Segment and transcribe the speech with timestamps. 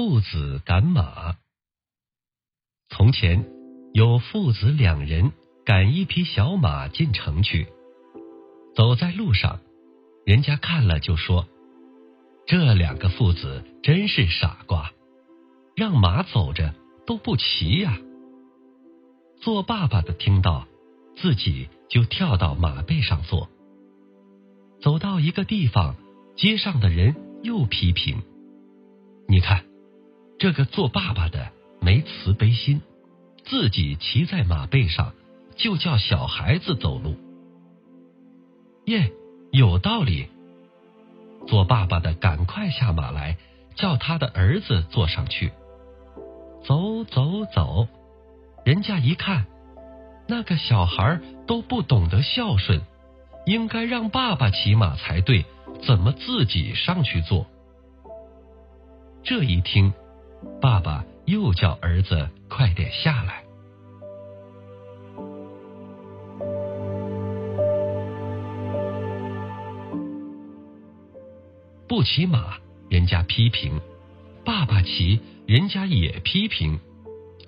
[0.00, 1.36] 父子赶马。
[2.88, 3.44] 从前
[3.92, 5.32] 有父子两人
[5.66, 7.66] 赶一匹小马进城去，
[8.74, 9.60] 走在路上，
[10.24, 11.46] 人家看了就说
[12.48, 14.90] ：“这两个父子真是傻瓜，
[15.76, 16.74] 让马走着
[17.06, 17.98] 都不骑呀。”
[19.42, 20.66] 做爸爸的听到，
[21.18, 23.50] 自己就跳到马背上坐。
[24.80, 25.94] 走到一个地方，
[26.36, 28.22] 街上的人又批评
[29.28, 29.66] ：“你看，
[30.40, 31.50] 这个做爸爸的
[31.82, 32.80] 没慈悲心，
[33.44, 35.12] 自己骑在马背上，
[35.54, 37.14] 就叫小孩子走路。”
[38.86, 39.12] 耶，
[39.52, 40.28] 有道理。
[41.46, 43.36] 做爸爸的赶快下马来，
[43.74, 45.52] 叫他的儿子坐上去。
[46.64, 47.86] 走走走，
[48.64, 49.44] 人家一看，
[50.26, 52.80] 那个小孩都不懂得孝顺。
[53.44, 55.44] 应该让爸爸骑马才对，
[55.86, 57.46] 怎么自己上去坐？
[59.22, 59.92] 这一听，
[60.60, 63.44] 爸爸又叫儿子快点下来。
[71.86, 72.56] 不骑马，
[72.88, 73.80] 人家批评；
[74.44, 76.78] 爸爸骑，人家也批评；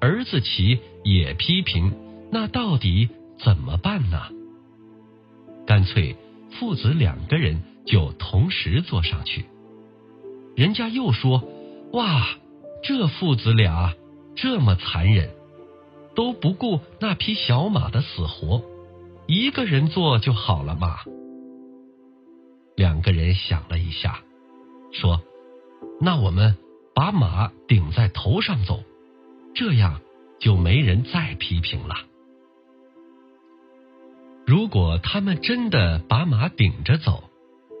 [0.00, 1.92] 儿子骑，也批评。
[2.30, 3.08] 那到底
[3.42, 4.20] 怎么办呢？
[5.66, 6.16] 干脆
[6.52, 9.44] 父子两个人就同时坐上去。
[10.54, 11.42] 人家又说
[11.92, 12.28] ：“哇，
[12.82, 13.94] 这父子俩
[14.36, 15.30] 这么残忍，
[16.14, 18.62] 都不顾那匹小马的死活，
[19.26, 20.98] 一个人坐就好了嘛。”
[22.76, 24.20] 两个人想了一下，
[24.92, 25.20] 说
[26.00, 26.56] ：“那我们
[26.94, 28.82] 把马顶在头上走，
[29.54, 30.00] 这样
[30.38, 31.96] 就没人再批评了。”
[34.46, 37.24] 如果他们真的把马顶着走，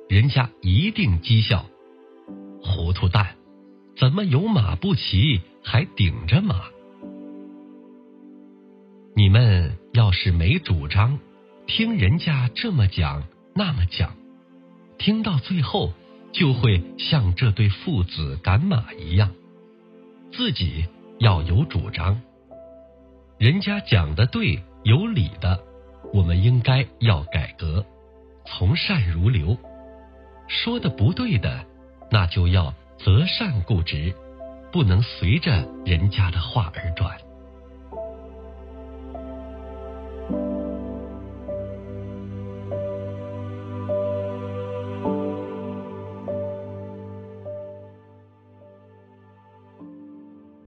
[0.08, 1.64] 人家一定讥笑：
[2.60, 3.36] 糊涂蛋，
[3.98, 6.66] 怎么有马不骑还顶着马？
[9.16, 11.18] 你们要是没主张，
[11.66, 13.24] 听人家这么讲
[13.56, 14.14] 那么讲，
[14.98, 15.92] 听到最后
[16.30, 19.32] 就会像这对父子赶马一样，
[20.30, 20.86] 自己
[21.18, 22.20] 要有主张。
[23.36, 25.60] 人家讲的对，有理的。
[26.14, 27.84] 我们应该要改革，
[28.46, 29.58] 从善如流。
[30.46, 31.66] 说的不对的，
[32.10, 34.12] 那就要择善固执，
[34.72, 37.27] 不能随着人家的话而转。